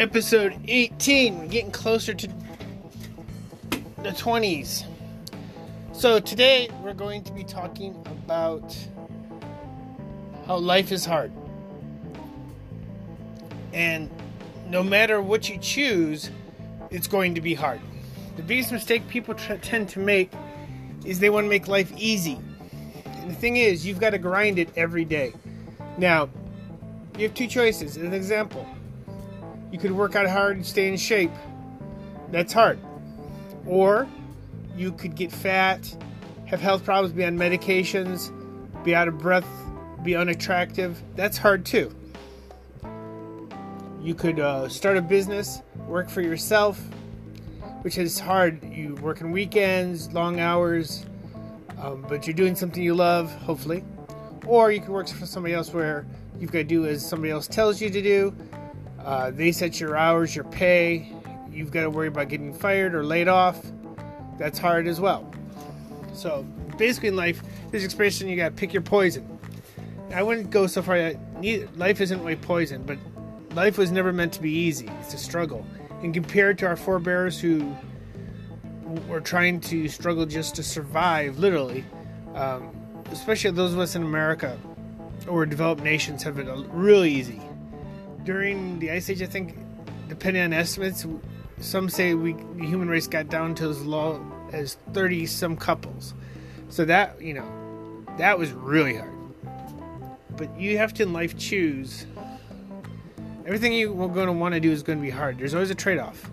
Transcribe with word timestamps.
episode 0.00 0.58
18. 0.66 1.38
We're 1.38 1.46
getting 1.46 1.70
closer 1.70 2.14
to 2.14 2.26
the 4.02 4.08
20s. 4.08 4.86
So, 5.92 6.18
today 6.18 6.70
we're 6.82 6.94
going 6.94 7.22
to 7.24 7.32
be 7.34 7.44
talking 7.44 7.94
about 8.06 8.74
how 10.46 10.56
life 10.56 10.90
is 10.90 11.04
hard. 11.04 11.30
And 13.74 14.10
no 14.70 14.82
matter 14.82 15.20
what 15.20 15.50
you 15.50 15.58
choose, 15.58 16.30
it's 16.90 17.06
going 17.06 17.34
to 17.34 17.42
be 17.42 17.52
hard. 17.52 17.82
The 18.36 18.42
biggest 18.42 18.72
mistake 18.72 19.06
people 19.06 19.34
t- 19.34 19.58
tend 19.58 19.90
to 19.90 19.98
make 19.98 20.32
is 21.04 21.20
they 21.20 21.28
want 21.28 21.44
to 21.44 21.50
make 21.50 21.68
life 21.68 21.92
easy. 21.98 22.40
And 23.04 23.30
the 23.30 23.34
thing 23.34 23.58
is, 23.58 23.84
you've 23.84 24.00
got 24.00 24.10
to 24.10 24.18
grind 24.18 24.58
it 24.58 24.70
every 24.76 25.04
day. 25.04 25.34
Now, 25.98 26.30
you 27.18 27.24
have 27.24 27.34
two 27.34 27.46
choices. 27.46 27.98
An 27.98 28.14
example, 28.14 28.66
you 29.70 29.78
could 29.78 29.92
work 29.92 30.16
out 30.16 30.28
hard 30.28 30.56
and 30.56 30.66
stay 30.66 30.88
in 30.88 30.96
shape. 30.96 31.30
That's 32.30 32.52
hard. 32.52 32.78
Or 33.66 34.08
you 34.76 34.92
could 34.92 35.14
get 35.14 35.30
fat, 35.30 35.94
have 36.46 36.60
health 36.60 36.84
problems, 36.84 37.12
be 37.12 37.24
on 37.24 37.36
medications, 37.36 38.32
be 38.84 38.94
out 38.94 39.08
of 39.08 39.18
breath, 39.18 39.46
be 40.02 40.16
unattractive. 40.16 41.02
That's 41.16 41.38
hard 41.38 41.64
too. 41.64 41.94
You 44.02 44.14
could 44.14 44.40
uh, 44.40 44.68
start 44.68 44.96
a 44.96 45.02
business, 45.02 45.60
work 45.86 46.08
for 46.08 46.22
yourself, 46.22 46.80
which 47.82 47.98
is 47.98 48.18
hard. 48.18 48.64
You 48.64 48.94
work 48.96 49.20
on 49.20 49.30
weekends, 49.30 50.12
long 50.12 50.40
hours, 50.40 51.04
um, 51.78 52.04
but 52.08 52.26
you're 52.26 52.34
doing 52.34 52.54
something 52.56 52.82
you 52.82 52.94
love, 52.94 53.30
hopefully. 53.42 53.84
Or 54.46 54.72
you 54.72 54.80
can 54.80 54.92
work 54.92 55.08
for 55.08 55.26
somebody 55.26 55.54
else 55.54 55.72
where 55.72 56.06
you've 56.38 56.50
got 56.50 56.60
to 56.60 56.64
do 56.64 56.86
as 56.86 57.06
somebody 57.06 57.30
else 57.30 57.46
tells 57.46 57.80
you 57.80 57.90
to 57.90 58.02
do. 58.02 58.34
Uh, 59.04 59.30
they 59.30 59.52
set 59.52 59.80
your 59.80 59.96
hours, 59.96 60.34
your 60.34 60.44
pay. 60.44 61.12
You've 61.50 61.70
got 61.70 61.82
to 61.82 61.90
worry 61.90 62.08
about 62.08 62.28
getting 62.28 62.52
fired 62.52 62.94
or 62.94 63.04
laid 63.04 63.28
off. 63.28 63.64
That's 64.38 64.58
hard 64.58 64.86
as 64.86 65.00
well. 65.00 65.32
So 66.12 66.42
basically, 66.76 67.08
in 67.08 67.16
life, 67.16 67.42
this 67.70 67.84
expression 67.84 68.28
you 68.28 68.36
got 68.36 68.50
to 68.50 68.54
pick 68.54 68.72
your 68.72 68.82
poison. 68.82 69.38
I 70.14 70.22
wouldn't 70.22 70.50
go 70.50 70.66
so 70.66 70.82
far 70.82 70.98
that 70.98 71.16
life 71.76 72.00
isn't 72.00 72.20
really 72.20 72.36
poison, 72.36 72.82
but 72.82 72.98
life 73.54 73.78
was 73.78 73.90
never 73.90 74.12
meant 74.12 74.32
to 74.34 74.42
be 74.42 74.50
easy. 74.50 74.90
It's 75.00 75.14
a 75.14 75.18
struggle. 75.18 75.64
And 76.02 76.12
compared 76.12 76.58
to 76.58 76.66
our 76.66 76.76
forebears 76.76 77.40
who 77.40 77.74
were 79.08 79.20
trying 79.20 79.60
to 79.60 79.88
struggle 79.88 80.26
just 80.26 80.56
to 80.56 80.62
survive, 80.62 81.38
literally, 81.38 81.84
um, 82.34 82.70
especially 83.12 83.50
those 83.52 83.72
of 83.72 83.78
us 83.78 83.94
in 83.94 84.02
America 84.02 84.58
or 85.28 85.46
developed 85.46 85.82
nations 85.82 86.22
have 86.22 86.38
it 86.38 86.48
really 86.70 87.12
easy. 87.12 87.40
During 88.24 88.78
the 88.78 88.90
Ice 88.90 89.08
Age, 89.10 89.22
I 89.22 89.26
think, 89.26 89.56
depending 90.08 90.42
on 90.42 90.52
estimates, 90.52 91.06
some 91.58 91.88
say 91.88 92.14
we 92.14 92.32
the 92.32 92.66
human 92.66 92.88
race 92.88 93.06
got 93.06 93.28
down 93.28 93.54
to 93.56 93.68
as 93.68 93.82
low 93.84 94.24
as 94.52 94.76
30 94.92 95.26
some 95.26 95.56
couples. 95.56 96.14
So 96.68 96.84
that, 96.84 97.20
you 97.20 97.34
know, 97.34 98.04
that 98.18 98.38
was 98.38 98.52
really 98.52 98.96
hard. 98.96 99.12
But 100.36 100.58
you 100.58 100.78
have 100.78 100.94
to 100.94 101.02
in 101.02 101.12
life 101.12 101.36
choose. 101.36 102.06
Everything 103.44 103.72
you 103.72 103.90
are 104.02 104.08
going 104.08 104.26
to 104.26 104.32
want 104.32 104.54
to 104.54 104.60
do 104.60 104.70
is 104.70 104.82
going 104.82 104.98
to 104.98 105.02
be 105.02 105.10
hard. 105.10 105.38
There's 105.38 105.54
always 105.54 105.70
a 105.70 105.74
trade 105.74 105.98
off. 105.98 106.30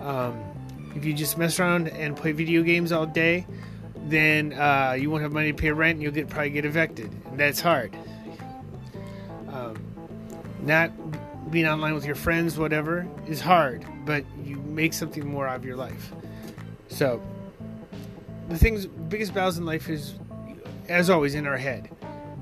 Um, 0.00 0.42
if 0.96 1.04
you 1.04 1.14
just 1.14 1.38
mess 1.38 1.60
around 1.60 1.88
and 1.88 2.16
play 2.16 2.32
video 2.32 2.62
games 2.62 2.90
all 2.90 3.06
day, 3.06 3.46
then 4.06 4.52
uh, 4.54 4.96
you 4.98 5.10
won't 5.10 5.22
have 5.22 5.32
money 5.32 5.52
to 5.52 5.56
pay 5.56 5.70
rent 5.70 5.96
and 5.96 6.02
you'll 6.02 6.12
get 6.12 6.28
probably 6.28 6.50
get 6.50 6.64
evicted. 6.64 7.10
And 7.26 7.38
that's 7.38 7.60
hard. 7.60 7.94
Not 10.62 10.90
being 11.50 11.66
online 11.66 11.94
with 11.94 12.04
your 12.04 12.14
friends, 12.14 12.58
whatever, 12.58 13.06
is 13.26 13.40
hard, 13.40 13.84
but 14.04 14.24
you 14.44 14.56
make 14.56 14.92
something 14.92 15.26
more 15.26 15.48
out 15.48 15.56
of 15.56 15.64
your 15.64 15.76
life. 15.76 16.12
So, 16.88 17.22
the 18.48 18.58
things, 18.58 18.86
biggest 18.86 19.32
battles 19.34 19.58
in 19.58 19.64
life 19.64 19.88
is, 19.88 20.14
as 20.88 21.10
always, 21.10 21.34
in 21.34 21.46
our 21.46 21.56
head. 21.56 21.88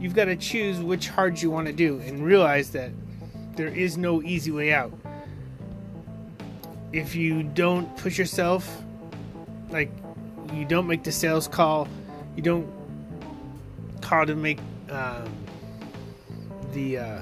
You've 0.00 0.14
got 0.14 0.26
to 0.26 0.36
choose 0.36 0.78
which 0.78 1.08
hard 1.08 1.40
you 1.40 1.50
want 1.50 1.66
to 1.66 1.72
do 1.72 2.00
and 2.00 2.24
realize 2.24 2.70
that 2.70 2.90
there 3.54 3.68
is 3.68 3.96
no 3.96 4.22
easy 4.22 4.50
way 4.50 4.72
out. 4.72 4.92
If 6.92 7.14
you 7.14 7.42
don't 7.42 7.94
push 7.96 8.18
yourself, 8.18 8.82
like 9.70 9.90
you 10.52 10.64
don't 10.64 10.86
make 10.86 11.02
the 11.02 11.12
sales 11.12 11.48
call, 11.48 11.88
you 12.36 12.42
don't 12.42 12.70
call 14.00 14.26
to 14.26 14.36
make 14.36 14.58
um, 14.90 15.32
the 16.72 16.98
uh, 16.98 17.20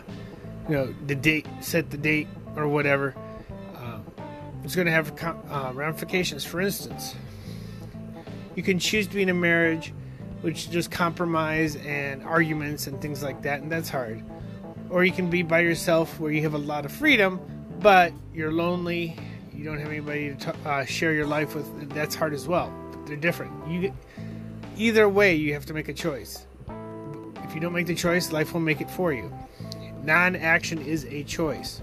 you 0.69 0.75
know 0.75 0.95
the 1.07 1.15
date, 1.15 1.47
set 1.61 1.91
the 1.91 1.97
date 1.97 2.29
or 2.57 2.69
whatever. 2.69 3.15
Um, 3.77 4.05
it's 4.63 4.75
going 4.75 4.87
to 4.87 4.93
have 4.93 5.13
uh, 5.23 5.73
ramifications. 5.75 6.45
For 6.45 6.61
instance, 6.61 7.15
you 8.55 8.63
can 8.63 8.79
choose 8.79 9.07
to 9.07 9.15
be 9.15 9.23
in 9.23 9.29
a 9.29 9.35
marriage 9.35 9.93
which 10.41 10.71
just 10.71 10.91
compromise 10.91 11.77
and 11.77 12.23
arguments 12.23 12.87
and 12.87 13.01
things 13.01 13.23
like 13.23 13.43
that, 13.43 13.63
and 13.63 13.73
that's 13.73 13.89
hard. 13.89 14.23
Or 14.91 15.03
you 15.03 15.13
can 15.13 15.31
be 15.31 15.43
by 15.43 15.61
yourself 15.61 16.21
where 16.21 16.31
you 16.31 16.43
have 16.43 16.55
a 16.55 16.59
lot 16.59 16.85
of 16.85 16.93
freedom, 16.93 17.41
but 17.81 18.13
you're 18.35 18.53
lonely. 18.53 19.17
You 19.55 19.65
don't 19.65 19.79
have 19.79 19.89
anybody 19.89 20.35
to 20.35 20.53
t- 20.53 20.59
uh, 20.67 20.85
share 20.85 21.15
your 21.15 21.27
life 21.27 21.55
with. 21.55 21.91
That's 21.91 22.15
hard 22.15 22.35
as 22.35 22.47
well 22.47 22.73
they're 23.07 23.17
different. 23.17 23.53
You 23.69 23.93
either 24.77 25.09
way, 25.09 25.35
you 25.35 25.53
have 25.55 25.67
to 25.67 25.75
make 25.75 25.89
a 25.89 25.93
choice. 25.93 26.47
If 27.45 27.55
you 27.55 27.61
don't 27.61 27.73
make 27.73 27.87
the 27.87 27.95
choice, 27.95 28.33
life 28.33 28.53
will 28.53 28.61
make 28.61 28.81
it 28.81 28.91
for 28.91 29.13
you. 29.13 29.33
Non-action 30.05 30.83
is 30.83 31.07
a 31.07 31.25
choice, 31.25 31.81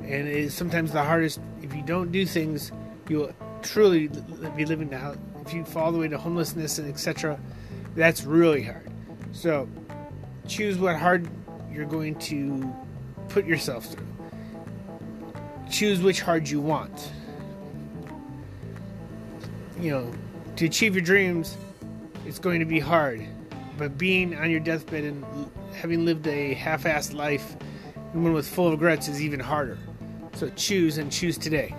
and 0.00 0.28
it 0.28 0.36
is 0.36 0.54
sometimes 0.54 0.92
the 0.92 1.02
hardest. 1.02 1.40
If 1.62 1.74
you 1.74 1.82
don't 1.82 2.12
do 2.12 2.26
things, 2.26 2.70
you'll 3.08 3.32
truly 3.62 4.08
be 4.56 4.66
living 4.66 4.90
now. 4.90 5.14
If 5.44 5.54
you 5.54 5.64
fall 5.64 5.84
all 5.84 5.92
the 5.92 5.98
way 5.98 6.08
to 6.08 6.18
homelessness 6.18 6.78
and 6.78 6.88
etc., 6.88 7.40
that's 7.94 8.24
really 8.24 8.62
hard. 8.62 8.90
So, 9.32 9.68
choose 10.46 10.76
what 10.76 10.96
hard 10.96 11.28
you're 11.72 11.86
going 11.86 12.16
to 12.16 12.70
put 13.30 13.46
yourself 13.46 13.86
through. 13.86 14.06
Choose 15.70 16.00
which 16.00 16.20
hard 16.20 16.48
you 16.48 16.60
want. 16.60 17.10
You 19.80 19.90
know, 19.92 20.12
to 20.56 20.66
achieve 20.66 20.94
your 20.94 21.04
dreams, 21.04 21.56
it's 22.26 22.38
going 22.38 22.60
to 22.60 22.66
be 22.66 22.80
hard. 22.80 23.26
But 23.78 23.98
being 23.98 24.34
on 24.36 24.50
your 24.50 24.60
deathbed 24.60 25.04
and 25.04 25.24
having 25.74 26.04
lived 26.04 26.26
a 26.26 26.54
half 26.54 26.84
assed 26.84 27.12
life 27.12 27.56
and 28.12 28.22
one 28.22 28.32
with 28.32 28.48
full 28.48 28.70
regrets 28.70 29.08
is 29.08 29.20
even 29.20 29.40
harder. 29.40 29.78
So 30.34 30.48
choose 30.50 30.98
and 30.98 31.12
choose 31.12 31.36
today. 31.38 31.74